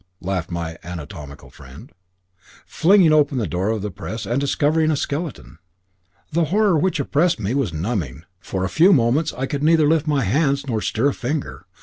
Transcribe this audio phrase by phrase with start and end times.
[0.19, 1.91] laughed my anatomical friend,
[2.65, 5.59] flinging open the door of the press and discovering a skeleton.
[6.31, 8.23] The horror which oppressed me was numbing.
[8.39, 11.67] For a few moments I could neither lift my hands nor stir a finger.